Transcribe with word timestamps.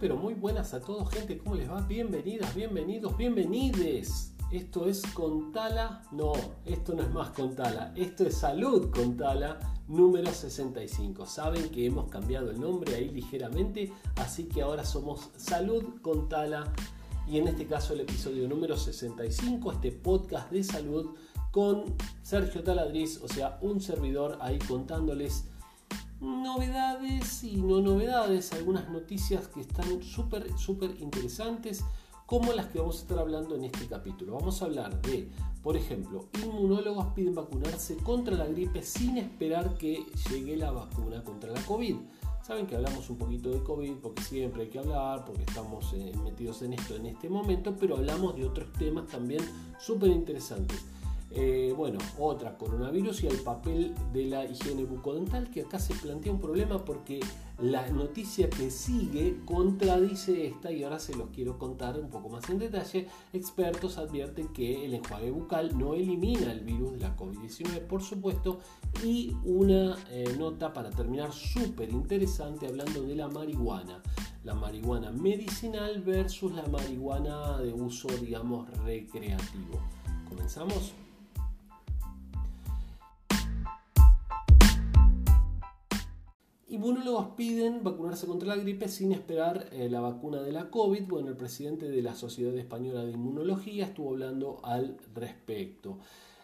pero 0.00 0.16
muy 0.16 0.32
buenas 0.32 0.72
a 0.72 0.80
todos, 0.80 1.10
gente. 1.10 1.36
¿Cómo 1.36 1.54
les 1.56 1.70
va? 1.70 1.82
Bienvenidas, 1.82 2.54
bienvenidos, 2.54 3.14
bienvenides. 3.18 4.32
Esto 4.50 4.86
es 4.86 5.02
Contala. 5.12 6.02
No, 6.10 6.32
esto 6.64 6.94
no 6.94 7.02
es 7.02 7.10
más 7.10 7.30
Contala. 7.30 7.92
Esto 7.94 8.24
es 8.24 8.38
Salud 8.38 8.90
Contala 8.90 9.58
número 9.88 10.32
65. 10.32 11.26
Saben 11.26 11.68
que 11.68 11.84
hemos 11.84 12.08
cambiado 12.08 12.50
el 12.50 12.58
nombre 12.58 12.94
ahí 12.94 13.10
ligeramente, 13.10 13.92
así 14.16 14.44
que 14.44 14.62
ahora 14.62 14.86
somos 14.86 15.28
Salud 15.36 16.00
Contala. 16.00 16.72
Y 17.28 17.36
en 17.36 17.48
este 17.48 17.66
caso 17.66 17.92
el 17.92 18.00
episodio 18.00 18.48
número 18.48 18.78
65, 18.78 19.72
este 19.72 19.92
podcast 19.92 20.50
de 20.50 20.64
salud 20.64 21.14
con 21.50 21.84
Sergio 22.22 22.62
Taladriz, 22.62 23.20
o 23.22 23.28
sea, 23.28 23.58
un 23.60 23.82
servidor 23.82 24.38
ahí 24.40 24.58
contándoles 24.60 25.44
novedades 26.20 27.42
y 27.44 27.56
no 27.56 27.80
novedades, 27.80 28.52
algunas 28.52 28.88
noticias 28.90 29.48
que 29.48 29.60
están 29.60 30.02
súper, 30.02 30.56
súper 30.58 30.94
interesantes, 31.00 31.84
como 32.26 32.52
las 32.52 32.66
que 32.66 32.78
vamos 32.78 32.98
a 32.98 33.00
estar 33.00 33.18
hablando 33.18 33.56
en 33.56 33.64
este 33.64 33.86
capítulo. 33.86 34.34
Vamos 34.34 34.62
a 34.62 34.66
hablar 34.66 35.02
de, 35.02 35.28
por 35.62 35.76
ejemplo, 35.76 36.28
inmunólogos 36.44 37.06
piden 37.14 37.34
vacunarse 37.34 37.96
contra 37.96 38.36
la 38.36 38.46
gripe 38.46 38.82
sin 38.82 39.18
esperar 39.18 39.74
que 39.74 40.04
llegue 40.30 40.56
la 40.56 40.70
vacuna 40.70 41.24
contra 41.24 41.50
la 41.50 41.60
COVID. 41.62 41.96
Saben 42.46 42.66
que 42.66 42.76
hablamos 42.76 43.10
un 43.10 43.18
poquito 43.18 43.50
de 43.50 43.62
COVID 43.62 43.94
porque 43.96 44.22
siempre 44.22 44.62
hay 44.62 44.68
que 44.68 44.78
hablar, 44.78 45.24
porque 45.24 45.42
estamos 45.42 45.92
eh, 45.94 46.12
metidos 46.22 46.62
en 46.62 46.74
esto 46.74 46.94
en 46.96 47.06
este 47.06 47.28
momento, 47.28 47.74
pero 47.78 47.96
hablamos 47.96 48.36
de 48.36 48.44
otros 48.44 48.72
temas 48.74 49.08
también 49.08 49.42
súper 49.78 50.10
interesantes. 50.10 50.84
Eh, 51.32 51.59
bueno, 51.80 51.98
otra, 52.18 52.58
coronavirus 52.58 53.22
y 53.22 53.28
el 53.28 53.38
papel 53.38 53.94
de 54.12 54.26
la 54.26 54.44
higiene 54.44 54.84
bucodental, 54.84 55.50
que 55.50 55.62
acá 55.62 55.78
se 55.78 55.94
plantea 55.94 56.30
un 56.30 56.38
problema 56.38 56.84
porque 56.84 57.20
la 57.58 57.88
noticia 57.88 58.50
que 58.50 58.70
sigue 58.70 59.40
contradice 59.46 60.46
esta 60.46 60.70
y 60.70 60.82
ahora 60.82 60.98
se 60.98 61.16
los 61.16 61.30
quiero 61.30 61.56
contar 61.56 61.98
un 61.98 62.10
poco 62.10 62.28
más 62.28 62.50
en 62.50 62.58
detalle. 62.58 63.08
Expertos 63.32 63.96
advierten 63.96 64.48
que 64.48 64.84
el 64.84 64.92
enjuague 64.92 65.30
bucal 65.30 65.78
no 65.78 65.94
elimina 65.94 66.52
el 66.52 66.60
virus 66.60 66.92
de 66.92 66.98
la 66.98 67.16
COVID-19, 67.16 67.86
por 67.86 68.02
supuesto, 68.02 68.60
y 69.02 69.34
una 69.46 69.96
eh, 70.10 70.36
nota 70.38 70.74
para 70.74 70.90
terminar 70.90 71.32
súper 71.32 71.90
interesante 71.90 72.66
hablando 72.66 73.00
de 73.04 73.14
la 73.14 73.28
marihuana. 73.28 74.02
La 74.44 74.52
marihuana 74.52 75.12
medicinal 75.12 76.02
versus 76.02 76.52
la 76.52 76.66
marihuana 76.66 77.56
de 77.56 77.72
uso, 77.72 78.08
digamos, 78.20 78.68
recreativo. 78.84 79.80
¿Comenzamos? 80.28 80.92
Inmunólogos 86.70 87.30
piden 87.36 87.82
vacunarse 87.82 88.28
contra 88.28 88.54
la 88.54 88.62
gripe 88.62 88.86
sin 88.86 89.10
esperar 89.10 89.68
eh, 89.72 89.88
la 89.90 90.00
vacuna 90.00 90.40
de 90.40 90.52
la 90.52 90.70
COVID. 90.70 91.02
Bueno, 91.02 91.30
el 91.30 91.36
presidente 91.36 91.90
de 91.90 92.00
la 92.00 92.14
Sociedad 92.14 92.56
Española 92.56 93.04
de 93.04 93.10
Inmunología 93.10 93.86
estuvo 93.86 94.10
hablando 94.10 94.60
al 94.62 94.96
respecto. 95.12 95.98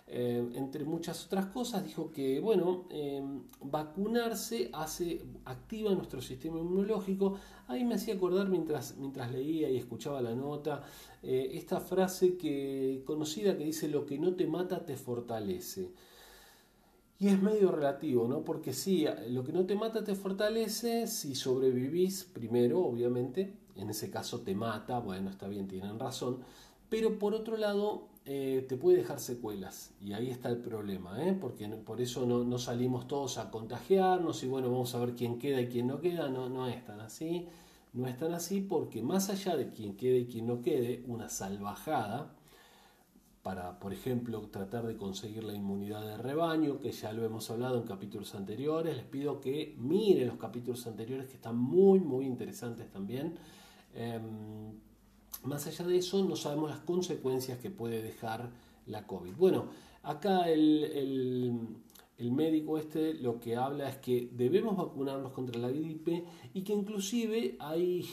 Eh, 0.09 0.45
entre 0.55 0.85
muchas 0.85 1.27
otras 1.27 1.47
cosas, 1.47 1.85
dijo 1.85 2.11
que 2.11 2.41
bueno, 2.41 2.87
eh, 2.91 3.23
vacunarse 3.61 4.69
hace, 4.73 5.23
activa 5.45 5.93
nuestro 5.95 6.21
sistema 6.21 6.59
inmunológico. 6.59 7.39
Ahí 7.69 7.85
me 7.85 7.95
hacía 7.95 8.15
acordar 8.15 8.49
mientras, 8.49 8.97
mientras 8.97 9.31
leía 9.31 9.71
y 9.71 9.77
escuchaba 9.77 10.21
la 10.21 10.35
nota, 10.35 10.83
esta 11.23 11.79
frase 11.79 12.37
que, 12.37 13.05
conocida 13.07 13.57
que 13.57 13.65
dice: 13.65 13.87
Lo 13.87 14.05
que 14.05 14.19
no 14.19 14.35
te 14.35 14.49
mata 14.49 14.85
te 14.85 14.97
fortalece. 14.97 15.93
Y 17.19 17.29
es 17.29 17.41
medio 17.41 17.73
relativo, 17.73 18.29
¿no? 18.29 18.45
Porque 18.45 18.75
sí, 18.75 19.07
lo 19.31 19.43
que 19.43 19.53
no 19.53 19.65
te 19.65 19.75
mata 19.75 20.05
te 20.05 20.15
fortalece, 20.15 21.07
si 21.07 21.35
sobrevivís 21.35 22.25
primero, 22.25 22.85
obviamente, 22.85 23.55
en 23.75 23.91
ese 23.91 24.11
caso 24.11 24.41
te 24.41 24.55
mata, 24.55 24.99
bueno, 24.99 25.31
está 25.31 25.49
bien, 25.49 25.67
tienen 25.67 25.99
razón, 25.99 26.41
pero 26.91 27.19
por 27.19 27.35
otro 27.35 27.57
lado 27.57 28.09
eh, 28.27 28.67
te 28.69 28.77
puede 28.77 28.99
dejar 28.99 29.19
secuelas, 29.19 29.95
y 30.01 30.13
ahí 30.13 30.31
está 30.31 30.51
el 30.51 30.59
problema, 30.59 31.27
¿eh? 31.27 31.33
Porque 31.33 31.67
por 31.69 32.01
eso 32.01 32.27
no, 32.27 32.45
no, 32.45 32.59
salimos 32.59 33.09
todos 33.09 33.39
a 33.39 33.51
contagiarnos 33.51 34.43
y 34.43 34.49
bueno, 34.49 34.71
vamos 34.71 34.95
a 34.95 34.99
ver 34.99 35.15
quién 35.15 35.39
queda 35.39 35.61
y 35.61 35.69
quién 35.69 35.87
no 35.87 36.01
queda, 36.01 36.29
no, 36.29 36.49
no 36.49 36.67
es 36.67 36.85
tan 36.85 37.01
así, 37.01 37.47
no 37.93 38.07
es 38.09 38.17
tan 38.19 38.35
así 38.35 38.61
porque 38.61 39.03
más 39.03 39.31
allá 39.31 39.57
de 39.57 39.71
quién 39.71 39.97
quede 39.97 40.19
y 40.19 40.27
quién 40.27 40.47
no 40.47 40.61
quede, 40.61 41.03
una 41.07 41.29
salvajada, 41.31 42.36
para, 43.47 43.79
por 43.79 43.93
ejemplo, 43.93 44.41
tratar 44.51 44.89
de 44.89 44.97
conseguir 44.97 45.45
la 45.45 45.55
inmunidad 45.55 46.05
de 46.05 46.17
rebaño, 46.17 46.81
que 46.81 46.91
ya 46.91 47.13
lo 47.13 47.25
hemos 47.25 47.49
hablado 47.49 47.79
en 47.79 47.85
capítulos 47.85 48.35
anteriores. 48.35 48.97
Les 48.97 49.05
pido 49.05 49.41
que 49.41 49.77
miren 49.79 50.27
los 50.27 50.37
capítulos 50.37 50.85
anteriores, 50.89 51.29
que 51.29 51.35
están 51.35 51.57
muy, 51.57 52.01
muy 52.01 52.27
interesantes 52.27 52.91
también. 52.91 53.37
Em, 53.95 54.73
más 55.45 55.65
allá 55.69 55.87
de 55.87 55.97
eso, 55.97 56.25
no 56.25 56.35
sabemos 56.35 56.71
las 56.71 56.81
consecuencias 56.81 57.61
que 57.61 57.71
puede 57.71 58.03
dejar 58.03 58.51
la 58.87 59.07
COVID. 59.07 59.37
Bueno, 59.37 59.67
acá 60.03 60.51
el, 60.51 61.79
el 62.19 62.33
médico 62.33 62.79
este 62.79 63.15
lo 63.15 63.39
que 63.39 63.55
habla 63.55 63.89
es 63.89 63.99
que 63.99 64.29
debemos 64.33 64.77
vacunarnos 64.77 65.31
contra 65.31 65.57
la 65.61 65.71
gripe 65.71 66.25
y 66.53 66.63
que 66.63 66.73
inclusive 66.73 67.55
hay 67.61 68.05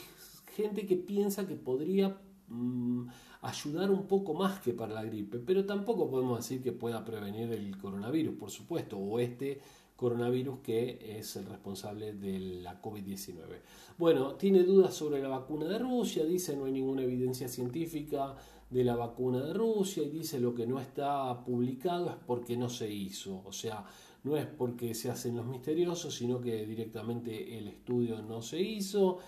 gente 0.54 0.86
que 0.86 0.94
piensa 0.94 1.48
que 1.48 1.56
podría 1.56 2.20
Mm, 2.48 3.06
ayudar 3.42 3.90
un 3.90 4.06
poco 4.06 4.34
más 4.34 4.60
que 4.60 4.74
para 4.74 4.94
la 4.94 5.04
gripe, 5.04 5.38
pero 5.38 5.64
tampoco 5.64 6.10
podemos 6.10 6.38
decir 6.38 6.62
que 6.62 6.72
pueda 6.72 7.04
prevenir 7.04 7.50
el 7.52 7.76
coronavirus, 7.78 8.36
por 8.36 8.50
supuesto, 8.50 8.98
o 8.98 9.18
este 9.18 9.60
coronavirus 9.96 10.58
que 10.58 11.18
es 11.18 11.36
el 11.36 11.46
responsable 11.46 12.12
de 12.12 12.38
la 12.38 12.82
COVID-19. 12.82 13.60
Bueno, 13.96 14.34
tiene 14.34 14.62
dudas 14.62 14.94
sobre 14.94 15.22
la 15.22 15.28
vacuna 15.28 15.66
de 15.66 15.78
Rusia, 15.78 16.24
dice 16.24 16.56
no 16.56 16.64
hay 16.64 16.72
ninguna 16.72 17.02
evidencia 17.02 17.48
científica 17.48 18.34
de 18.68 18.84
la 18.84 18.96
vacuna 18.96 19.42
de 19.42 19.54
Rusia 19.54 20.02
y 20.02 20.10
dice 20.10 20.40
lo 20.40 20.54
que 20.54 20.66
no 20.66 20.80
está 20.80 21.44
publicado 21.44 22.10
es 22.10 22.16
porque 22.26 22.56
no 22.56 22.68
se 22.68 22.92
hizo, 22.92 23.42
o 23.44 23.52
sea, 23.52 23.86
no 24.24 24.36
es 24.36 24.46
porque 24.46 24.94
se 24.94 25.10
hacen 25.10 25.36
los 25.36 25.46
misteriosos, 25.46 26.14
sino 26.14 26.40
que 26.40 26.66
directamente 26.66 27.56
el 27.56 27.68
estudio 27.68 28.20
no 28.22 28.42
se 28.42 28.60
hizo 28.60 29.18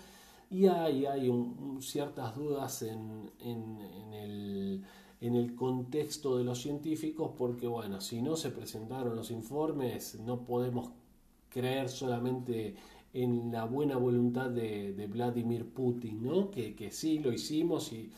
y 0.50 0.66
hay, 0.66 1.06
hay 1.06 1.30
ciertas 1.80 2.36
dudas 2.36 2.82
en, 2.82 3.30
el, 3.40 4.82
en 5.20 5.34
el 5.34 5.54
contexto 5.54 6.38
de 6.38 6.44
los 6.44 6.60
científicos 6.60 7.32
porque, 7.36 7.66
bueno, 7.66 8.00
si 8.00 8.22
no 8.22 8.36
se 8.36 8.50
presentaron 8.50 9.16
los 9.16 9.30
informes, 9.30 10.18
no 10.20 10.44
podemos 10.44 10.90
creer 11.48 11.88
solamente 11.88 12.76
en 13.12 13.50
la 13.50 13.64
buena 13.64 13.96
voluntad 13.96 14.50
de, 14.50 15.08
Vladimir 15.10 15.66
Putin, 15.70 16.22
¿no? 16.22 16.50
Que, 16.50 16.74
que, 16.74 16.90
sí 16.90 17.18
lo 17.18 17.32
hicimos 17.32 17.92
y 17.92 18.10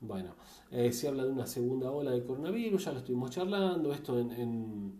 bueno, 0.00 0.30
eh, 0.70 0.92
se 0.92 1.08
habla 1.08 1.24
de 1.24 1.30
una 1.30 1.46
segunda 1.46 1.90
ola 1.90 2.12
de 2.12 2.24
coronavirus, 2.24 2.84
ya 2.84 2.92
lo 2.92 2.98
estuvimos 2.98 3.30
charlando, 3.30 3.92
esto 3.92 4.18
en, 4.18 4.30
en, 4.32 4.92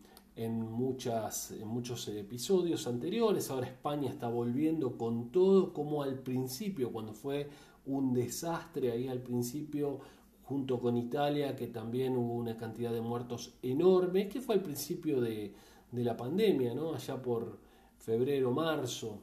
muchas, 0.47 1.51
en 1.51 1.67
muchos 1.67 2.07
episodios 2.09 2.87
anteriores. 2.87 3.51
Ahora 3.51 3.67
España 3.67 4.09
está 4.09 4.29
volviendo 4.29 4.97
con 4.97 5.33
todo, 5.33 5.73
como 5.73 6.03
al 6.03 6.21
principio, 6.21 6.93
cuando 6.93 7.13
fue 7.13 7.49
un 7.87 8.13
desastre 8.13 8.93
ahí 8.93 9.09
al 9.09 9.21
principio, 9.21 9.99
junto 10.45 10.79
con 10.79 10.97
Italia, 10.97 11.57
que 11.57 11.67
también 11.67 12.17
hubo 12.17 12.35
una 12.35 12.57
cantidad 12.57 12.93
de 12.93 13.01
muertos 13.01 13.55
enorme, 13.63 14.29
que 14.29 14.41
fue 14.41 14.55
al 14.55 14.63
principio 14.63 15.21
de, 15.21 15.55
de 15.91 16.05
la 16.05 16.17
pandemia, 16.17 16.73
¿no? 16.75 16.95
allá 16.95 17.21
por 17.21 17.59
febrero, 17.99 18.53
marzo. 18.53 19.19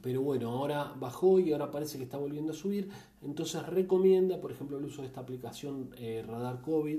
Pero 0.00 0.22
bueno, 0.22 0.50
ahora 0.50 0.94
bajó 0.98 1.38
y 1.38 1.52
ahora 1.52 1.70
parece 1.70 1.98
que 1.98 2.04
está 2.04 2.16
volviendo 2.16 2.52
a 2.52 2.56
subir. 2.56 2.88
Entonces 3.22 3.64
recomienda, 3.66 4.40
por 4.40 4.52
ejemplo, 4.52 4.78
el 4.78 4.84
uso 4.84 5.02
de 5.02 5.08
esta 5.08 5.20
aplicación 5.20 5.90
eh, 5.96 6.24
Radar 6.26 6.62
COVID 6.62 6.98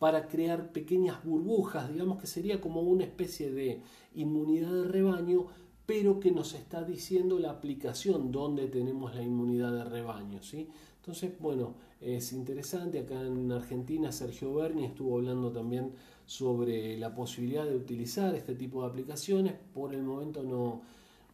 para 0.00 0.26
crear 0.28 0.72
pequeñas 0.72 1.22
burbujas, 1.22 1.92
digamos 1.92 2.18
que 2.18 2.26
sería 2.26 2.58
como 2.58 2.80
una 2.80 3.04
especie 3.04 3.50
de 3.52 3.82
inmunidad 4.14 4.72
de 4.72 4.84
rebaño, 4.84 5.46
pero 5.84 6.18
que 6.20 6.30
nos 6.30 6.54
está 6.54 6.82
diciendo 6.84 7.38
la 7.38 7.50
aplicación 7.50 8.32
donde 8.32 8.66
tenemos 8.68 9.14
la 9.14 9.22
inmunidad 9.22 9.72
de 9.74 9.84
rebaño. 9.84 10.42
¿sí? 10.42 10.68
Entonces, 10.96 11.38
bueno, 11.38 11.74
es 12.00 12.32
interesante. 12.32 13.00
Acá 13.00 13.20
en 13.20 13.52
Argentina 13.52 14.10
Sergio 14.10 14.54
Berni 14.54 14.86
estuvo 14.86 15.18
hablando 15.18 15.52
también 15.52 15.92
sobre 16.24 16.96
la 16.96 17.14
posibilidad 17.14 17.66
de 17.66 17.76
utilizar 17.76 18.34
este 18.34 18.54
tipo 18.54 18.80
de 18.80 18.88
aplicaciones. 18.88 19.54
Por 19.74 19.92
el 19.94 20.02
momento 20.02 20.42
no, 20.42 20.80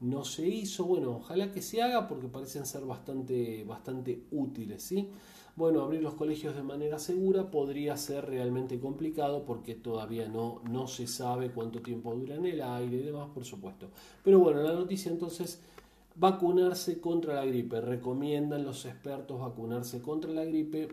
no 0.00 0.24
se 0.24 0.48
hizo. 0.48 0.86
Bueno, 0.86 1.18
ojalá 1.18 1.52
que 1.52 1.62
se 1.62 1.82
haga 1.82 2.08
porque 2.08 2.26
parecen 2.26 2.66
ser 2.66 2.84
bastante, 2.84 3.62
bastante 3.62 4.24
útiles. 4.32 4.82
¿sí? 4.82 5.08
Bueno, 5.56 5.80
abrir 5.80 6.02
los 6.02 6.12
colegios 6.12 6.54
de 6.54 6.62
manera 6.62 6.98
segura 6.98 7.50
podría 7.50 7.96
ser 7.96 8.26
realmente 8.26 8.78
complicado 8.78 9.46
porque 9.46 9.74
todavía 9.74 10.28
no, 10.28 10.60
no 10.70 10.86
se 10.86 11.06
sabe 11.06 11.50
cuánto 11.50 11.80
tiempo 11.80 12.14
dura 12.14 12.34
en 12.34 12.44
el 12.44 12.60
aire 12.60 12.98
y 12.98 13.02
demás, 13.02 13.30
por 13.32 13.46
supuesto. 13.46 13.88
Pero 14.22 14.38
bueno, 14.38 14.62
la 14.62 14.74
noticia 14.74 15.10
entonces, 15.10 15.62
vacunarse 16.14 17.00
contra 17.00 17.34
la 17.34 17.46
gripe. 17.46 17.80
Recomiendan 17.80 18.64
los 18.64 18.84
expertos 18.84 19.40
vacunarse 19.40 20.02
contra 20.02 20.30
la 20.30 20.44
gripe 20.44 20.88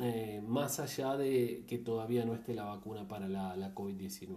eh, 0.00 0.42
más 0.46 0.78
allá 0.78 1.16
de 1.16 1.64
que 1.66 1.78
todavía 1.78 2.24
no 2.24 2.34
esté 2.34 2.54
la 2.54 2.64
vacuna 2.64 3.08
para 3.08 3.28
la, 3.28 3.56
la 3.56 3.74
COVID-19. 3.74 4.36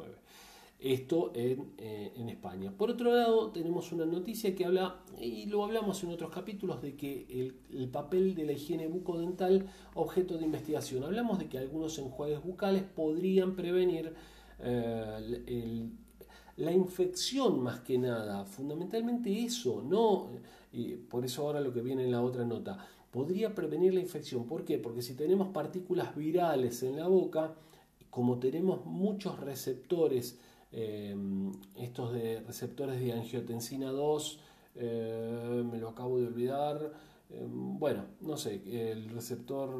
Esto 0.80 1.32
en, 1.36 1.74
eh, 1.78 2.14
en, 2.16 2.30
España. 2.30 2.72
Por 2.72 2.90
otro 2.90 3.14
lado, 3.14 3.52
tenemos 3.52 3.92
una 3.92 4.06
noticia 4.06 4.56
que 4.56 4.64
habla, 4.64 5.02
y 5.20 5.46
lo 5.48 5.66
hablamos 5.66 6.02
en 6.04 6.12
otros 6.12 6.32
capítulos, 6.32 6.82
de 6.82 6.96
que 6.96 7.26
el, 7.30 7.56
el 7.78 7.90
papel 7.90 8.34
de 8.34 8.46
la 8.46 8.54
higiene 8.54 8.88
bucodental 8.88 9.70
objeto 9.96 10.38
de 10.38 10.46
investigación. 10.46 11.04
Hablamos 11.04 11.38
de 11.38 11.50
que 11.50 11.58
algunos 11.58 12.00
enjuagues 12.00 12.42
bucales 12.42 12.84
podrían 12.84 13.58
prevenir 13.58 14.14
eh, 14.62 15.90
la 16.58 16.72
infección 16.72 17.62
más 17.62 17.80
que 17.80 17.98
nada, 17.98 18.46
fundamentalmente 18.46 19.44
eso, 19.44 19.82
no, 19.82 20.30
y 20.74 20.96
por 20.96 21.24
eso 21.24 21.46
ahora 21.46 21.62
lo 21.62 21.74
que 21.74 21.82
viene 21.82 22.04
en 22.04 22.12
la 22.12 22.22
otra 22.22 22.44
nota, 22.44 22.86
podría 23.12 23.56
prevenir 23.56 23.94
la 23.94 24.02
infección. 24.02 24.46
¿Por 24.46 24.66
qué? 24.66 24.78
Porque 24.78 25.02
si 25.02 25.16
tenemos 25.16 25.50
partículas 25.50 26.16
virales 26.16 26.84
en 26.84 26.98
la 26.98 27.08
boca, 27.08 27.56
como 28.10 28.40
tenemos 28.40 28.86
muchos 28.86 29.40
receptores, 29.40 30.38
eh, 30.72 31.16
estos 31.78 32.14
de 32.14 32.42
receptores 32.42 33.00
de 33.00 33.14
angiotensina 33.14 33.92
2, 33.92 34.40
eh, 34.76 35.64
me 35.70 35.80
lo 35.80 35.90
acabo 35.90 36.20
de 36.20 36.28
olvidar, 36.28 36.94
eh, 37.32 37.46
bueno, 37.50 38.06
no 38.22 38.38
sé, 38.38 38.62
el 38.92 39.10
receptor, 39.10 39.72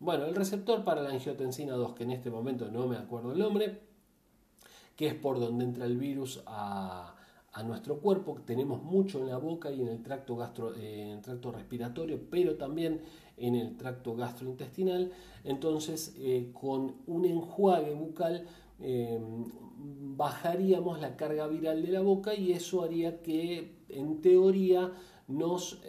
bueno, 0.00 0.26
el 0.26 0.34
receptor 0.34 0.84
para 0.84 1.02
la 1.02 1.10
angiotensina 1.10 1.74
2, 1.74 1.94
que 1.94 2.04
en 2.04 2.10
este 2.10 2.30
momento 2.30 2.68
no 2.70 2.88
me 2.88 2.96
acuerdo 2.96 3.32
el 3.32 3.38
nombre, 3.38 3.80
que 4.96 5.06
es 5.06 5.14
por 5.14 5.38
donde 5.38 5.64
entra 5.64 5.84
el 5.84 5.96
virus 5.96 6.42
a, 6.46 7.12
nuestro 7.64 8.00
cuerpo. 8.00 8.36
Tenemos 8.44 8.82
mucho 8.82 9.18
en 9.18 9.28
la 9.28 9.38
boca 9.38 9.72
y 9.72 9.80
en 9.80 9.88
el 9.88 10.02
tracto, 10.02 10.36
gastro, 10.36 10.74
tracto 11.22 11.52
respiratorio, 11.52 12.20
pero 12.30 12.56
también 12.56 13.00
en 13.38 13.54
el 13.54 13.78
tracto 13.78 14.14
gastrointestinal. 14.14 15.10
Entonces, 15.42 16.14
con 16.52 16.96
un 17.06 17.24
enjuague 17.24 17.94
bucal 17.94 18.46
eh, 18.80 19.18
bajaríamos 20.16 21.00
la 21.00 21.16
carga 21.16 21.46
viral 21.46 21.82
de 21.82 21.92
la 21.92 22.00
boca 22.00 22.34
y 22.34 22.52
eso 22.52 22.82
haría 22.82 23.22
que, 23.22 23.76
en 23.88 24.20
teoría, 24.20 24.92
nos 25.28 25.80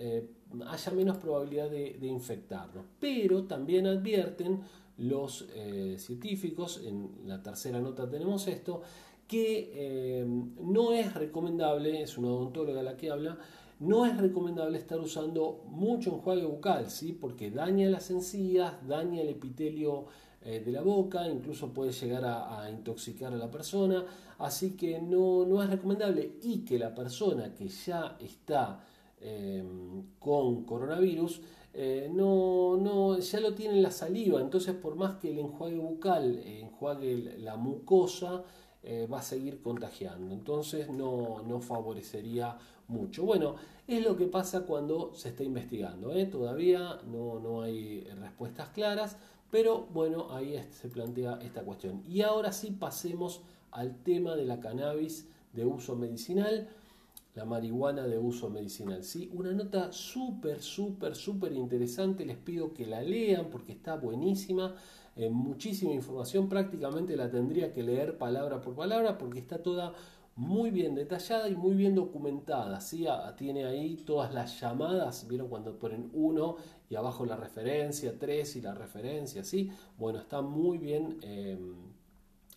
haya 0.68 0.92
menos 0.92 1.18
probabilidad 1.18 1.70
de, 1.70 2.08
infectarnos. 2.08 2.86
Pero 3.00 3.44
también 3.44 3.88
advierten 3.88 4.62
los 4.98 5.48
eh, 5.54 5.96
científicos, 6.00 6.82
en 6.84 7.10
la 7.26 7.42
tercera 7.42 7.80
nota 7.80 8.10
tenemos 8.10 8.48
esto, 8.48 8.82
que 9.28 9.72
eh, 9.74 10.26
no 10.26 10.94
es 10.94 11.14
recomendable, 11.14 12.02
es 12.02 12.18
una 12.18 12.30
odontóloga 12.30 12.82
la 12.82 12.98
que 12.98 13.12
habla, 13.12 13.38
no 13.80 14.06
es 14.06 14.18
recomendable 14.18 14.78
estar 14.78 15.00
usando 15.00 15.64
mucho 15.70 16.16
enjuague 16.16 16.46
bucal, 16.46 16.90
¿sí? 16.90 17.14
porque 17.14 17.52
daña 17.52 17.90
las 17.90 18.10
encías, 18.10 18.88
daña 18.88 19.22
el 19.22 19.30
epitelio 19.30 20.06
eh, 20.50 20.62
de 20.62 20.72
la 20.72 20.82
boca, 20.82 21.28
incluso 21.28 21.74
puede 21.74 21.92
llegar 21.92 22.24
a, 22.24 22.70
intoxicar 22.70 23.34
a 23.34 23.36
la 23.36 23.52
persona, 23.52 24.06
así 24.38 24.78
que 24.78 25.02
no, 25.02 25.46
no, 25.46 25.62
es 25.62 25.70
recomendable. 25.70 26.38
Y 26.42 26.60
que 26.60 26.80
la 26.80 26.96
persona 26.96 27.54
que 27.54 27.68
ya 27.68 28.16
está 28.22 28.82
con 30.20 30.64
coronavirus 30.64 31.42
eh, 31.74 32.10
no, 32.14 32.78
no, 32.78 33.20
ya 33.20 33.40
lo 33.42 33.54
tiene 33.56 33.76
en 33.76 33.84
la 33.84 33.92
saliva, 33.92 34.40
entonces 34.40 34.74
por 34.76 34.96
más 34.96 35.18
que 35.18 35.32
el 35.32 35.40
enjuague 35.40 35.80
bucal 35.80 36.38
eh, 36.38 36.62
enjuague 36.62 37.36
la 37.40 37.58
mucosa, 37.58 38.44
va 39.12 39.20
a 39.20 39.22
seguir 39.22 39.62
contagiando, 39.62 40.34
entonces 40.34 40.90
no, 40.90 41.44
no, 41.46 41.60
favorecería 41.60 42.58
mucho. 42.88 43.26
Bueno, 43.26 43.56
es 43.86 44.02
lo 44.02 44.16
que 44.16 44.28
pasa 44.28 44.62
cuando 44.62 45.14
se 45.14 45.28
está 45.28 45.44
investigando, 45.44 46.14
todavía 46.28 46.98
no, 47.06 47.38
no 47.38 47.64
hay 47.64 48.06
respuestas 48.18 48.70
claras, 48.70 49.18
pero 49.52 49.88
bueno, 49.94 50.28
ahí 50.32 50.64
se 50.72 50.90
plantea 50.90 51.40
esta 51.42 51.64
cuestión. 51.64 52.04
Y 52.08 52.22
ahora 52.22 52.52
sí 52.52 52.72
pasemos 52.72 53.42
al 53.72 53.96
tema 54.04 54.36
de 54.36 54.46
la 54.46 54.60
cannabis 54.60 55.28
de 55.54 55.66
uso 55.66 55.96
medicinal 55.96 56.68
la 57.38 57.46
marihuana 57.46 58.08
de 58.08 58.18
uso 58.18 58.50
medicinal. 58.50 59.04
¿sí? 59.04 59.30
Una 59.32 59.52
nota 59.52 59.92
súper, 59.92 60.60
súper, 60.60 61.16
súper 61.16 61.54
interesante. 61.54 62.26
Les 62.26 62.36
pido 62.36 62.74
que 62.74 62.88
la 62.88 63.04
lean 63.04 63.52
porque 63.52 63.74
está 63.74 63.96
buenísima. 63.96 64.74
Eh, 65.16 65.30
muchísima 65.30 65.94
información. 65.94 66.50
Prácticamente 66.50 67.16
la 67.16 67.30
tendría 67.30 67.72
que 67.72 67.84
leer 67.84 68.18
palabra 68.18 68.60
por 68.60 68.74
palabra 68.74 69.20
porque 69.20 69.38
está 69.38 69.62
toda 69.62 69.94
muy 70.38 70.72
bien 70.72 70.96
detallada 70.96 71.50
y 71.50 71.56
muy 71.56 71.76
bien 71.76 71.96
documentada. 71.96 72.80
¿sí? 72.80 73.06
tiene 73.36 73.66
ahí 73.66 73.98
todas 73.98 74.34
las 74.34 74.60
llamadas. 74.60 75.28
¿Vieron 75.28 75.50
cuando 75.50 75.78
ponen 75.78 76.10
uno 76.14 76.56
y 76.90 76.96
abajo 76.96 77.26
la 77.26 77.36
referencia, 77.36 78.18
tres 78.18 78.56
y 78.56 78.62
la 78.62 78.74
referencia? 78.74 79.44
¿sí? 79.44 79.70
Bueno, 79.98 80.20
está 80.20 80.42
muy 80.42 80.78
bien, 80.78 81.18
eh, 81.22 81.60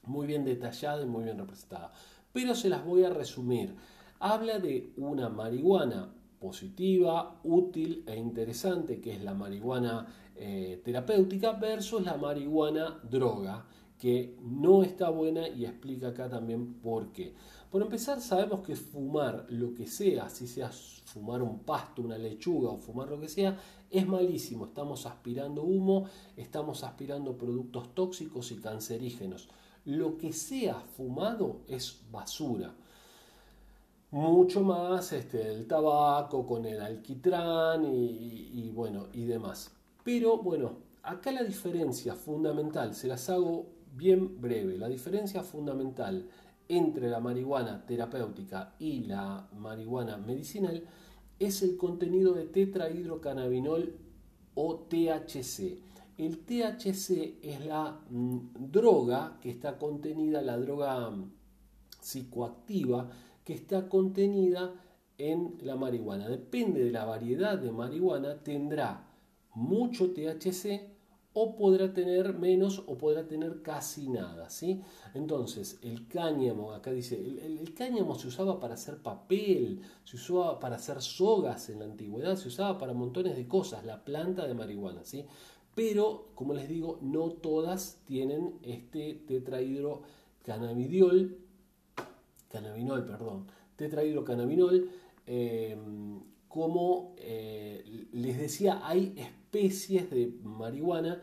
muy 0.04 0.26
bien 0.26 0.44
detallada 0.44 1.02
y 1.02 1.06
muy 1.06 1.24
bien 1.24 1.38
representada. 1.38 1.92
Pero 2.32 2.54
se 2.54 2.68
las 2.68 2.84
voy 2.84 3.02
a 3.02 3.10
resumir 3.10 3.74
habla 4.20 4.58
de 4.58 4.92
una 4.96 5.28
marihuana 5.28 6.12
positiva, 6.38 7.40
útil 7.42 8.04
e 8.06 8.16
interesante, 8.16 9.00
que 9.00 9.14
es 9.14 9.22
la 9.22 9.34
marihuana 9.34 10.06
eh, 10.36 10.80
terapéutica, 10.84 11.52
versus 11.52 12.02
la 12.04 12.16
marihuana 12.16 13.00
droga, 13.02 13.66
que 13.98 14.38
no 14.42 14.82
está 14.82 15.10
buena 15.10 15.48
y 15.48 15.64
explica 15.64 16.08
acá 16.08 16.28
también 16.28 16.74
por 16.74 17.12
qué. 17.12 17.34
Por 17.70 17.82
empezar, 17.82 18.20
sabemos 18.20 18.60
que 18.60 18.74
fumar 18.74 19.46
lo 19.48 19.74
que 19.74 19.86
sea, 19.86 20.28
si 20.28 20.46
sea 20.46 20.70
fumar 21.04 21.40
un 21.42 21.60
pasto, 21.60 22.02
una 22.02 22.18
lechuga 22.18 22.70
o 22.70 22.78
fumar 22.78 23.08
lo 23.08 23.20
que 23.20 23.28
sea, 23.28 23.56
es 23.90 24.06
malísimo. 24.06 24.66
Estamos 24.66 25.06
aspirando 25.06 25.62
humo, 25.62 26.06
estamos 26.36 26.82
aspirando 26.82 27.36
productos 27.36 27.94
tóxicos 27.94 28.50
y 28.50 28.56
cancerígenos. 28.56 29.48
Lo 29.84 30.16
que 30.16 30.32
sea 30.32 30.80
fumado 30.80 31.60
es 31.68 32.00
basura 32.10 32.74
mucho 34.10 34.62
más 34.62 35.12
este, 35.12 35.52
el 35.52 35.66
tabaco 35.66 36.46
con 36.46 36.64
el 36.64 36.80
alquitrán 36.80 37.84
y, 37.84 38.70
bueno 38.74 39.06
y 39.12 39.24
demás. 39.24 39.70
Pero 40.02 40.38
bueno, 40.38 40.78
acá 41.02 41.30
la 41.30 41.44
diferencia 41.44 42.14
fundamental, 42.14 42.94
se 42.94 43.06
las 43.06 43.28
hago 43.30 43.66
bien 43.94 44.40
breve, 44.40 44.76
la 44.78 44.88
diferencia 44.88 45.42
fundamental 45.42 46.26
entre 46.70 47.10
la 47.10 47.18
marihuana 47.18 47.84
terapéutica 47.84 48.76
y 48.78 49.00
la 49.00 49.48
marihuana 49.58 50.16
medicinal 50.16 50.84
es 51.38 51.62
el 51.62 51.76
contenido 51.76 52.32
de 52.32 52.44
tetrahidrocannabinol 52.44 53.96
o 54.54 54.86
THC. 54.88 55.78
El 56.16 56.38
THC 56.38 57.38
es 57.42 57.66
la 57.66 58.00
mm, 58.08 58.70
droga 58.70 59.38
que 59.40 59.50
está 59.50 59.78
contenida, 59.78 60.42
la 60.42 60.58
droga 60.58 61.10
mm, 61.10 61.32
psicoactiva 62.00 63.10
que 63.42 63.54
está 63.54 63.88
contenida 63.88 64.72
en 65.18 65.58
la 65.62 65.74
marihuana. 65.74 66.28
Depende 66.28 66.84
de 66.84 66.92
la 66.92 67.04
variedad 67.04 67.58
de 67.58 67.72
marihuana, 67.72 68.44
tendrá 68.44 69.08
mucho 69.54 70.12
THC 70.12 70.89
o 71.32 71.56
podrá 71.56 71.92
tener 71.92 72.34
menos 72.34 72.82
o 72.86 72.96
podrá 72.98 73.28
tener 73.28 73.62
casi 73.62 74.08
nada. 74.08 74.50
¿sí? 74.50 74.82
Entonces, 75.14 75.78
el 75.82 76.08
cáñamo, 76.08 76.72
acá 76.72 76.90
dice, 76.92 77.16
el, 77.16 77.72
cáñamo 77.74 78.16
se 78.16 78.26
usaba 78.28 78.58
para 78.58 78.74
hacer 78.74 78.98
papel, 78.98 79.82
se 80.04 80.16
usaba 80.16 80.58
para 80.58 80.76
hacer 80.76 81.02
sogas 81.02 81.68
en 81.70 81.80
la 81.80 81.84
antigüedad, 81.84 82.36
se 82.36 82.48
usaba 82.48 82.78
para 82.78 82.92
montones 82.92 83.36
de 83.36 83.46
cosas, 83.46 83.84
la 83.84 84.04
planta 84.04 84.46
de 84.46 84.54
marihuana. 84.54 85.04
¿sí? 85.04 85.26
Pero, 85.74 86.30
como 86.34 86.54
les 86.54 86.68
digo, 86.68 86.98
no 87.00 87.30
todas 87.30 88.00
tienen 88.04 88.58
este 88.62 89.14
tetrahidrocannabidiol 89.26 91.38
cannabinol, 92.50 93.04
perdón, 93.04 93.46
tetrahidrocannabinol, 93.76 94.90
eh, 95.26 95.76
como 96.48 97.14
eh, 97.16 98.08
les 98.12 98.38
decía, 98.38 98.80
hay 98.82 99.14
especies 99.16 99.39
de 99.52 100.34
marihuana 100.42 101.20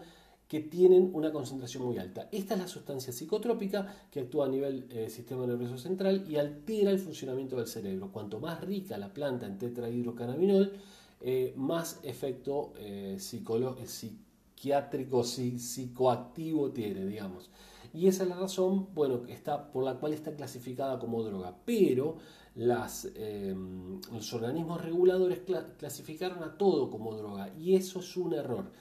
que 0.48 0.62
tienen 0.62 1.10
una 1.14 1.32
concentración 1.32 1.84
muy 1.84 1.98
alta. 1.98 2.30
Esta 2.32 2.54
es 2.54 2.60
la 2.60 2.68
sustancia 2.68 3.12
psicotrópica 3.12 4.08
que 4.10 4.22
actúa 4.22 4.46
a 4.46 4.50
nivel 4.50 4.88
del 4.88 4.98
eh, 4.98 5.10
sistema 5.10 5.46
nervioso 5.46 5.78
central 5.78 6.26
y 6.30 6.38
altera 6.38 6.92
el 6.92 7.00
funcionamiento 7.00 7.58
del 7.58 7.68
cerebro. 7.68 8.12
Cuanto 8.12 8.40
más 8.40 8.62
rica 8.62 8.98
la 8.98 9.14
planta 9.14 9.46
en 9.46 9.58
tetrahidrocannabinol, 9.58 10.74
más 11.56 12.00
efecto 12.04 12.74
psiquiátrico, 13.18 15.24
psicoactivo 15.24 16.72
tiene, 16.72 17.08
digamos 17.08 17.50
y 17.94 18.08
esa 18.08 18.24
es 18.24 18.29
la 18.29 18.36
razón 18.36 18.88
bueno, 18.94 19.22
está, 19.27 19.72
por 19.72 19.84
la 19.84 19.96
cual 19.96 20.13
está 20.13 20.36
clasificada 20.36 21.00
como 21.00 21.24
droga. 21.24 21.56
Pero 21.65 22.17
em, 22.56 24.00
los 24.12 24.34
organismos 24.34 24.84
reguladores 24.84 25.41
clasificaron 25.77 26.44
a 26.44 26.58
todo 26.58 26.89
como 26.89 27.15
droga 27.15 27.53
y 27.58 27.75
eso 27.75 28.00
es 28.00 28.17
un 28.17 28.34
error. 28.34 28.72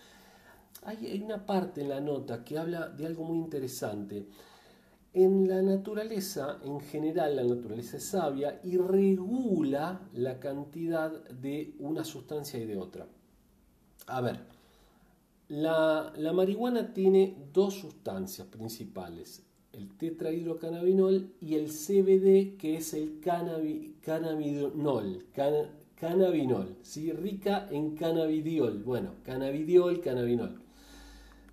Hay, 0.84 1.06
hay 1.06 1.22
una 1.22 1.44
parte 1.44 1.82
en 1.82 1.88
la 1.88 2.00
nota 2.00 2.44
que 2.44 2.58
habla 2.58 2.88
de 2.88 3.06
algo 3.06 3.24
muy 3.24 3.38
interesante. 3.38 4.28
En 5.12 5.48
la 5.48 5.62
naturaleza, 5.62 6.58
en 6.62 6.78
general, 6.80 7.36
la 7.36 7.44
naturaleza 7.44 7.96
es 7.96 8.04
sabia 8.04 8.60
y 8.62 8.76
regula 8.76 10.02
la 10.12 10.38
cantidad 10.38 11.10
de 11.30 11.74
una 11.78 12.04
sustancia 12.04 12.60
y 12.60 12.66
de 12.66 12.76
otra. 12.76 13.06
A 14.08 14.20
ver, 14.20 14.55
la, 15.48 16.12
marihuana 16.34 16.92
tiene 16.92 17.36
dos 17.52 17.74
sustancias 17.74 18.46
principales. 18.48 19.42
el 19.72 19.96
tetrahidrocannabinol 19.96 21.34
y 21.40 21.54
el 21.54 21.68
CBD 21.68 22.56
que 22.56 22.76
es 22.76 22.94
el 22.94 23.20
cannabinol, 23.20 25.26
cannabinol, 25.94 26.76
¿sí? 26.82 27.12
rica 27.12 27.68
en 27.70 27.94
cannabidiol. 27.94 28.82
Bueno, 28.82 29.14
cannabidiol, 29.22 30.00
cannabinol. 30.00 30.60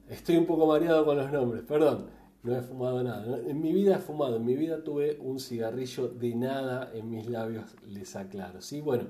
Estoy 0.10 0.38
un 0.38 0.46
poco 0.46 0.68
mareado 0.68 1.06
con 1.06 1.18
los 1.18 1.32
nombres, 1.32 1.64
perdón. 1.64 2.08
No 2.44 2.58
he 2.58 2.62
fumado 2.62 3.02
nada. 3.04 3.40
En 3.40 3.62
mi 3.62 3.72
vida 3.72 3.96
he 3.96 4.00
fumado, 4.00 4.36
en 4.36 4.46
mi 4.46 4.56
vida 4.56 4.84
tuve 4.84 5.18
un 5.22 5.40
cigarrillo 5.40 6.10
de 6.10 6.36
nada 6.36 6.92
en 6.94 7.10
mis 7.10 7.28
labios, 7.28 7.74
les 7.88 8.16
aclaro. 8.18 8.62
¿sí? 8.62 8.82
Bueno, 8.82 9.06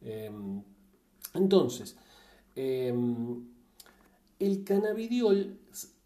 em, 0.00 0.62
entonces, 1.34 1.98
em, 2.56 3.44
el 4.40 4.64
cannabidiol 4.64 5.58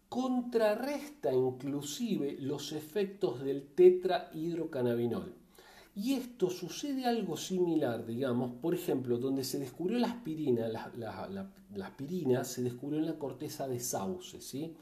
contrarresta 0.09 1.33
inclusive 1.33 2.37
los 2.39 2.71
efectos 2.73 3.43
del 3.43 3.67
tetrahidrocannabinol. 3.73 5.33
Y 5.95 6.13
esto 6.13 6.49
sucede 6.49 7.05
algo 7.05 7.37
similar, 7.37 8.05
digamos, 8.05 8.51
por 8.61 8.75
ejemplo, 8.75 9.17
donde 9.17 9.45
se 9.45 9.59
descubrió 9.59 9.97
la 9.97 10.07
aspirina, 10.07 10.67
la, 10.67 11.49
aspirina 11.81 12.43
se 12.43 12.61
descubrió 12.63 12.99
en 12.99 13.05
la 13.05 13.17
corteza 13.17 13.67
de 13.67 13.79
sauce, 13.79 14.41
¿sí? 14.41 14.75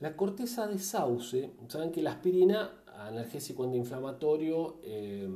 La 0.00 0.16
corteza 0.16 0.66
de 0.66 0.80
sauce, 0.80 1.52
saben 1.68 1.92
que 1.92 2.02
la 2.02 2.10
aspirina, 2.10 2.82
analgésico 2.98 3.62
antiinflamatorio, 3.62 4.80
eh, 4.82 5.28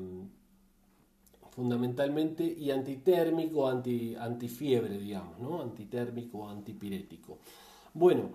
fundamentalmente, 1.59 2.45
y 2.45 2.71
antitérmico, 2.71 3.69
anti, 3.69 4.15
antifiebre, 4.15 4.97
digamos, 4.97 5.41
¿no? 5.41 5.61
Antitérmico, 5.61 6.49
antipirético. 6.49 7.39
Bueno, 7.95 8.31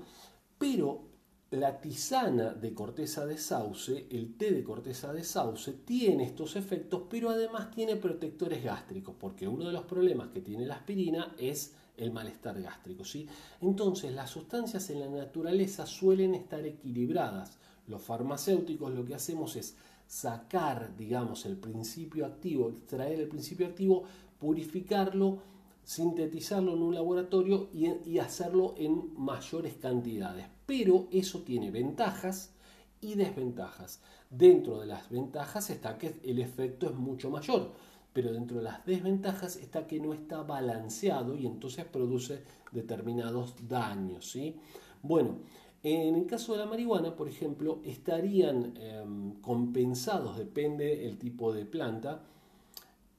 pero 0.57 1.03
la 1.51 1.79
tisana 1.79 2.53
de 2.53 2.73
corteza 2.73 3.25
de 3.25 3.37
sauce, 3.37 4.07
el 4.11 4.35
té 4.35 4.51
de 4.51 4.61
corteza 4.61 5.13
de 5.13 5.23
sauce, 5.23 5.71
tiene 5.85 6.25
estos 6.25 6.57
efectos, 6.57 7.03
pero 7.09 7.29
además 7.29 7.71
tiene 7.71 7.95
protectores 7.95 8.61
gástricos, 8.61 9.15
porque 9.17 9.47
uno 9.47 9.67
de 9.67 9.71
los 9.71 9.85
problemas 9.85 10.27
que 10.27 10.41
tiene 10.41 10.65
la 10.65 10.75
aspirina 10.75 11.33
es 11.37 11.75
el 11.95 12.11
malestar 12.11 12.61
gástrico. 12.61 13.05
¿sí? 13.05 13.25
Entonces, 13.61 14.11
las 14.11 14.31
sustancias 14.31 14.89
en 14.89 14.99
la 14.99 15.07
naturaleza 15.07 15.85
suelen 15.85 16.35
estar 16.35 16.65
equilibradas. 16.65 17.57
Los 17.87 18.01
farmacéuticos 18.01 18.91
lo 18.91 19.05
que 19.05 19.15
hacemos 19.15 19.55
es 19.55 19.77
sacar, 20.13 20.95
digamos, 20.95 21.43
el 21.47 21.57
principio 21.57 22.27
activo, 22.27 22.69
extraer 22.69 23.19
el 23.19 23.27
principio 23.27 23.65
activo, 23.65 24.03
purificarlo, 24.37 25.39
sintetizarlo 25.83 26.73
en 26.73 26.83
un 26.83 26.93
laboratorio 26.93 27.69
y, 27.73 28.19
hacerlo 28.19 28.75
en 28.77 29.11
mayores 29.17 29.73
cantidades. 29.73 30.45
Pero 30.67 31.07
eso 31.11 31.41
tiene 31.41 31.71
ventajas 31.71 32.53
y 33.01 33.15
desventajas. 33.15 34.01
Dentro 34.29 34.79
de 34.81 34.85
las 34.85 35.09
ventajas 35.09 35.71
está 35.71 35.97
que 35.97 36.19
el 36.23 36.37
efecto 36.37 36.85
es 36.85 36.93
mucho 36.93 37.31
mayor, 37.31 37.71
pero 38.13 38.31
dentro 38.31 38.57
de 38.57 38.63
las 38.63 38.85
desventajas 38.85 39.55
está 39.55 39.87
que 39.87 39.99
no 39.99 40.13
está 40.13 40.43
balanceado 40.43 41.35
y 41.35 41.47
entonces 41.47 41.85
produce 41.85 42.43
determinados 42.71 43.55
daños. 43.67 44.29
¿sí? 44.29 44.57
Bueno, 45.01 45.39
en 45.83 46.15
el 46.15 46.25
caso 46.25 46.53
de 46.53 46.59
la 46.59 46.65
marihuana, 46.65 47.15
por 47.15 47.27
ejemplo, 47.27 47.81
estarían 47.83 48.73
em, 48.77 49.33
compensados, 49.41 50.37
depende 50.37 51.05
el 51.05 51.17
tipo 51.17 51.51
de 51.53 51.65
planta, 51.65 52.23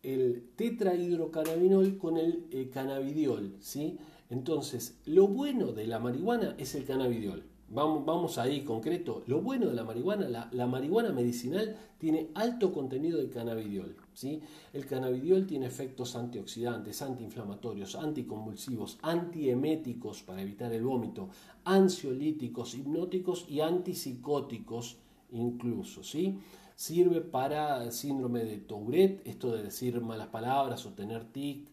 el 0.02 0.48
tetrahidrocannabinol 0.56 1.98
con 1.98 2.16
el 2.16 2.46
eh, 2.50 2.70
cannabidiol, 2.72 3.56
¿sí? 3.60 3.98
Entonces, 4.30 4.98
lo 5.04 5.28
bueno 5.28 5.72
de 5.72 5.86
la 5.86 5.98
marihuana 5.98 6.54
es 6.58 6.74
el 6.74 6.84
cannabidiol. 6.84 7.42
Vamos, 7.74 8.06
vamos 8.06 8.38
ahí 8.38 8.62
concreto. 8.62 9.24
Lo 9.26 9.40
bueno 9.40 9.66
de 9.66 9.74
la 9.74 9.82
marihuana, 9.82 10.48
la, 10.52 10.66
marihuana 10.68 11.10
medicinal 11.10 11.76
tiene 11.98 12.28
alto 12.34 12.72
contenido 12.72 13.18
de 13.18 13.28
cannabidiol. 13.28 13.96
¿sí? 14.12 14.40
El 14.72 14.86
cannabidiol 14.86 15.44
tiene 15.44 15.66
efectos 15.66 16.14
antioxidantes, 16.14 17.02
antiinflamatorios, 17.02 17.96
anticonvulsivos, 17.96 18.98
antieméticos 19.02 20.22
para 20.22 20.42
evitar 20.42 20.72
el 20.72 20.84
vómito, 20.84 21.30
ansiolíticos, 21.64 22.76
hipnóticos 22.76 23.46
y 23.48 23.58
antipsicóticos 23.58 24.98
incluso. 25.32 26.04
¿sí? 26.04 26.38
Sirve 26.76 27.22
para 27.22 27.90
síndrome 27.90 28.44
de 28.44 28.58
Tourette, 28.58 29.26
esto 29.26 29.52
de 29.52 29.64
decir 29.64 30.00
malas 30.00 30.28
palabras 30.28 30.86
o 30.86 30.90
tener 30.90 31.24
tic, 31.24 31.66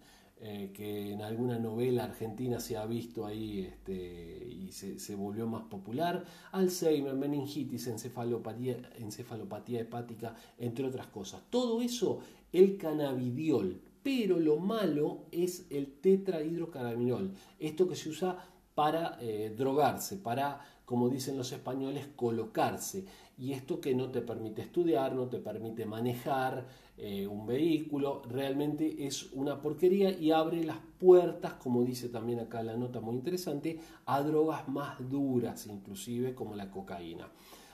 eh, 0.44 0.72
que 0.74 1.12
en 1.12 1.22
alguna 1.22 1.60
novela 1.60 2.06
argentina 2.06 2.60
se 2.60 2.76
ha 2.76 2.88
visto 2.88 3.28
ahí 3.28 3.62
este, 3.62 4.48
y 4.50 4.72
se, 4.72 5.16
volvió 5.16 5.46
más 5.46 5.66
popular, 5.66 6.26
Alzheimer, 6.52 7.14
meningitis, 7.14 7.86
encefalopatía, 7.86 8.78
encefalopatía 8.98 9.82
hepática, 9.82 10.36
entre 10.58 10.88
otras 10.88 11.06
cosas. 11.08 11.44
Todo 11.52 11.80
eso, 11.84 12.22
el 12.52 12.78
cannabidiol, 12.78 13.80
pero 14.02 14.40
lo 14.40 14.58
malo 14.58 15.26
es 15.32 15.68
el 15.70 15.94
tetrahidrocannabinol, 16.02 17.36
esto 17.60 17.88
que 17.88 17.96
se 17.96 18.10
usa 18.10 18.44
para 18.74 19.20
eh, 19.22 19.54
drogarse, 19.56 20.18
para, 20.18 20.60
como 20.86 21.10
dicen 21.10 21.38
los 21.38 21.52
españoles, 21.52 22.08
colocarse 22.16 23.06
y 23.42 23.54
esto 23.54 23.82
que 23.82 23.96
no 23.96 24.12
te 24.12 24.22
permite 24.22 24.62
estudiar, 24.62 25.16
no 25.16 25.28
te 25.28 25.40
permite 25.40 25.84
manejar 25.88 26.68
eh, 26.96 27.26
un 27.26 27.48
vehículo, 27.48 28.22
realmente 28.30 29.08
es 29.08 29.32
una 29.34 29.60
porquería 29.60 30.12
y 30.12 30.30
abre 30.30 30.64
las 30.64 30.78
puertas, 31.00 31.56
como 31.56 31.84
dice 31.84 32.10
también 32.10 32.40
acá 32.40 32.62
la 32.62 32.78
nota 32.78 33.02
muy 33.02 33.16
interesante, 33.16 33.80
a 34.06 34.22
drogas 34.22 34.68
más 34.68 35.10
duras, 35.10 35.66
inclusive 35.66 36.36
como 36.36 36.56
la 36.56 36.70
cocaína. 36.70 37.32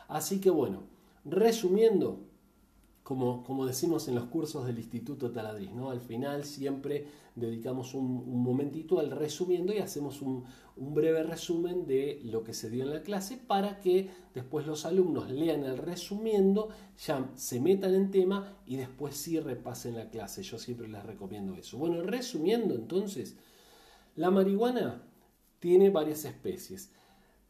Así 0.07 0.39
que 0.39 0.49
bueno, 0.49 0.83
resumiendo, 1.25 2.21
como, 3.07 3.65
decimos 3.65 4.09
en 4.09 4.15
los 4.15 4.25
cursos 4.25 4.65
del 4.65 4.79
Instituto 4.79 5.31
Taladriz, 5.31 5.71
¿no? 5.71 5.91
Al 5.91 6.01
final 6.01 6.43
siempre 6.43 7.07
dedicamos 7.35 7.93
un, 7.93 8.43
momentito 8.43 8.99
al 8.99 9.11
resumiendo 9.11 9.71
y 9.71 9.77
hacemos 9.77 10.21
un, 10.21 10.43
breve 10.75 11.23
resumen 11.23 11.87
de 11.87 12.19
lo 12.25 12.43
que 12.43 12.53
se 12.53 12.69
dio 12.69 12.83
en 12.83 12.89
la 12.89 13.03
clase 13.03 13.37
para 13.37 13.79
que 13.79 14.09
después 14.35 14.67
los 14.67 14.85
alumnos 14.85 15.31
lean 15.31 15.63
el 15.63 15.77
resumiendo, 15.77 16.67
ya 16.97 17.31
se 17.35 17.61
metan 17.61 17.95
en 17.95 18.11
tema 18.11 18.57
y 18.65 18.75
después 18.75 19.15
sí 19.15 19.39
repasen 19.39 19.95
la 19.95 20.09
clase. 20.09 20.43
Yo 20.43 20.59
siempre 20.59 20.89
les 20.89 21.05
recomiendo 21.05 21.55
eso. 21.55 21.77
Bueno, 21.77 22.03
resumiendo 22.03 22.75
entonces, 22.75 23.37
la 24.17 24.31
marihuana 24.31 25.01
tiene 25.59 25.91
varias 25.91 26.25
especies 26.25 26.91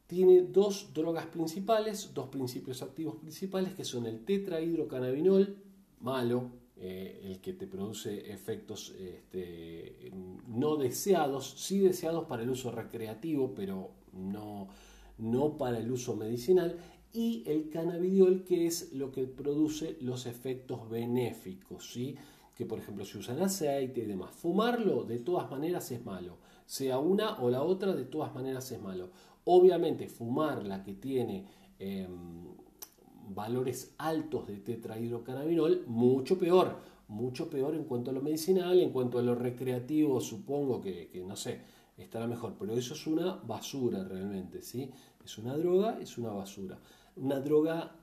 tiene 0.07 0.41
dos 0.41 0.91
drogas 0.93 1.27
principales, 1.27 2.11
dos 2.13 2.29
principios 2.29 2.81
activos 2.81 3.15
principales, 3.15 3.73
que 3.73 3.83
son 3.83 4.05
el 4.05 4.23
tetrahidrocannabinol, 4.23 5.57
malo, 5.99 6.49
eh, 6.77 7.21
el 7.23 7.41
que 7.41 7.53
te 7.53 7.67
produce 7.67 8.31
efectos 8.31 8.95
este, 8.99 10.11
no 10.47 10.77
deseados, 10.77 11.55
sí 11.57 11.79
deseados 11.79 12.25
para 12.25 12.43
el 12.43 12.49
uso 12.49 12.71
recreativo, 12.71 13.53
pero 13.53 13.91
no, 14.13 14.69
no 15.17 15.57
para 15.57 15.79
el 15.79 15.91
uso 15.91 16.15
medicinal, 16.15 16.77
y 17.11 17.43
el 17.47 17.69
cannabidiol, 17.69 18.43
que 18.43 18.67
es 18.67 18.93
lo 18.93 19.11
que 19.11 19.25
produce 19.25 19.97
los 20.01 20.25
efectos 20.25 20.89
benéficos, 20.89 21.91
¿sí? 21.91 22.15
que 22.55 22.65
por 22.65 22.79
ejemplo 22.79 23.05
se 23.05 23.17
usa 23.17 23.35
en 23.35 23.41
aceite 23.41 24.01
y 24.01 24.05
demás. 24.05 24.31
Fumarlo 24.31 25.03
de 25.03 25.19
todas 25.19 25.49
maneras 25.49 25.91
es 25.91 26.03
malo, 26.05 26.37
sea 26.67 26.99
una 26.99 27.39
o 27.39 27.49
la 27.49 27.63
otra, 27.63 27.95
de 27.95 28.03
todas 28.03 28.35
maneras 28.35 28.71
es 28.71 28.81
malo. 28.81 29.09
Obviamente 29.45 30.09
fumar 30.09 30.65
la 30.65 30.83
que 30.83 30.93
tiene 30.93 31.45
em, 31.79 32.45
valores 33.29 33.95
altos 33.97 34.47
de 34.47 34.57
tetrahidrocannabinol, 34.57 35.85
mucho 35.87 36.37
peor, 36.37 36.75
mucho 37.07 37.49
peor 37.49 37.73
en 37.73 37.85
cuanto 37.85 38.11
a 38.11 38.13
lo 38.13 38.21
medicinal, 38.21 38.77
en 38.79 38.91
cuanto 38.91 39.17
a 39.17 39.21
lo 39.21 39.33
recreativo, 39.33 40.19
supongo 40.19 40.81
que, 40.81 41.09
no 41.25 41.37
sé, 41.37 41.61
estará 41.97 42.27
mejor, 42.27 42.55
pero 42.59 42.73
eso 42.73 42.93
es 42.93 43.07
una 43.07 43.35
basura 43.35 44.03
realmente, 44.03 44.61
¿sí? 44.61 44.91
Es 45.23 45.37
una 45.37 45.55
droga, 45.55 45.99
es 46.01 46.17
una 46.17 46.31
basura. 46.31 46.77
Una 47.15 47.39
droga 47.39 47.95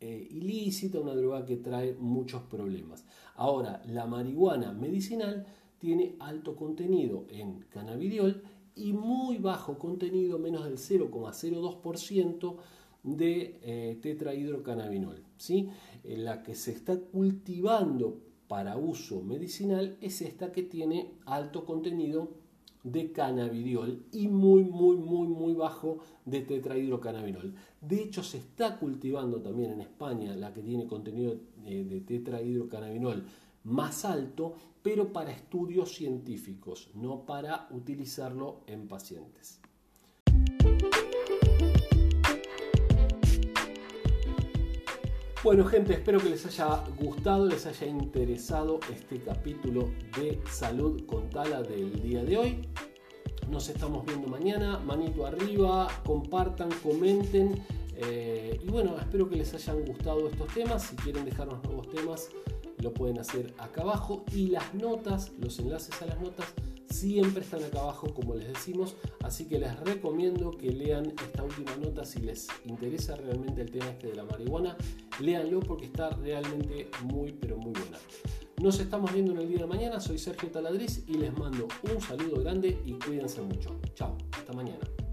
eh, 0.00 0.28
ilícita, 0.30 1.00
una 1.00 1.16
droga 1.16 1.44
que 1.44 1.56
trae 1.56 1.94
muchos 1.94 2.42
problemas. 2.42 3.04
Ahora, 3.34 3.82
la 3.86 4.06
marihuana 4.06 4.72
medicinal 4.72 5.44
tiene 5.78 6.16
alto 6.18 6.56
contenido 6.56 7.26
en 7.28 7.60
cannabidiol 7.70 8.42
y 8.76 8.92
muy 8.92 9.38
bajo 9.38 9.78
contenido, 9.78 10.38
menos 10.38 10.64
del 10.64 10.78
0,02% 10.78 12.56
de 13.02 13.60
eh, 13.62 13.98
tetrahidrocannabinol. 14.00 15.22
¿sí? 15.36 15.68
La 16.04 16.42
que 16.42 16.54
se 16.54 16.72
está 16.72 16.98
cultivando 16.98 18.18
para 18.48 18.76
uso 18.76 19.22
medicinal 19.22 19.96
es 20.00 20.22
esta 20.22 20.52
que 20.52 20.62
tiene 20.62 21.12
alto 21.26 21.64
contenido 21.64 22.30
de 22.82 23.12
cannabidiol 23.12 24.04
y 24.12 24.28
muy, 24.28 24.62
muy, 24.62 24.96
muy, 24.96 25.26
muy 25.26 25.54
bajo 25.54 25.98
de 26.26 26.42
tetrahidrocannabinol. 26.42 27.54
De 27.80 28.02
hecho, 28.02 28.22
se 28.22 28.38
está 28.38 28.78
cultivando 28.78 29.40
también 29.40 29.72
en 29.72 29.80
España 29.80 30.36
la 30.36 30.52
que 30.52 30.62
tiene 30.62 30.86
contenido 30.86 31.36
eh, 31.64 31.84
de 31.84 32.00
tetrahidrocannabinol 32.00 33.24
más 33.64 34.04
alto, 34.04 34.54
pero 34.82 35.12
para 35.12 35.32
estudios 35.32 35.94
científicos, 35.94 36.90
no 36.94 37.24
para 37.24 37.66
utilizarlo 37.70 38.60
en 38.66 38.86
pacientes. 38.86 39.60
Bueno 45.42 45.66
gente, 45.66 45.92
espero 45.92 46.20
que 46.20 46.30
les 46.30 46.46
haya 46.46 46.82
gustado, 46.98 47.46
les 47.46 47.66
haya 47.66 47.86
interesado 47.86 48.80
este 48.90 49.20
capítulo 49.20 49.90
de 50.16 50.40
salud 50.50 51.04
con 51.04 51.28
Tala 51.28 51.62
del 51.62 52.00
día 52.02 52.24
de 52.24 52.38
hoy. 52.38 52.68
Nos 53.50 53.68
estamos 53.68 54.06
viendo 54.06 54.26
mañana, 54.26 54.78
manito 54.78 55.26
arriba, 55.26 55.88
compartan, 56.06 56.70
comenten. 56.82 57.62
Eh, 57.96 58.58
y 58.62 58.70
bueno, 58.70 58.96
espero 58.98 59.28
que 59.28 59.36
les 59.36 59.52
hayan 59.52 59.84
gustado 59.84 60.28
estos 60.30 60.48
temas. 60.54 60.82
Si 60.84 60.96
quieren 60.96 61.26
dejarnos 61.26 61.62
nuevos 61.62 61.90
temas, 61.90 62.30
lo 62.78 62.92
pueden 62.92 63.18
hacer 63.18 63.54
acá 63.58 63.82
abajo. 63.82 64.24
Y 64.32 64.48
las 64.48 64.74
notas, 64.74 65.32
los 65.38 65.58
enlaces 65.58 66.00
a 66.02 66.06
las 66.06 66.20
notas, 66.20 66.46
siempre 66.88 67.42
están 67.42 67.62
acá 67.64 67.80
abajo, 67.80 68.12
como 68.14 68.34
les 68.34 68.48
decimos. 68.48 68.96
Así 69.22 69.46
que 69.46 69.58
les 69.58 69.78
recomiendo 69.80 70.50
que 70.52 70.70
lean 70.70 71.12
esta 71.22 71.42
última 71.42 71.76
nota 71.76 72.04
si 72.04 72.20
les 72.20 72.48
interesa 72.64 73.16
realmente 73.16 73.62
el 73.62 73.70
tema 73.70 73.86
este 73.90 74.08
de 74.08 74.14
la 74.14 74.24
marihuana. 74.24 74.76
Léanlo 75.20 75.60
porque 75.60 75.86
está 75.86 76.10
realmente 76.10 76.90
muy, 77.04 77.32
pero 77.32 77.56
muy 77.56 77.72
buena. 77.72 77.98
Nos 78.62 78.78
estamos 78.78 79.12
viendo 79.12 79.32
en 79.32 79.38
el 79.38 79.48
día 79.48 79.58
de 79.58 79.66
mañana. 79.66 80.00
Soy 80.00 80.18
Sergio 80.18 80.50
Taladriz 80.50 81.04
y 81.08 81.14
les 81.14 81.36
mando 81.36 81.66
un 81.92 82.00
saludo 82.00 82.40
grande 82.40 82.80
y 82.84 82.92
cuídense 82.92 83.42
mucho. 83.42 83.80
Chao, 83.94 84.16
hasta 84.32 84.52
mañana. 84.52 85.03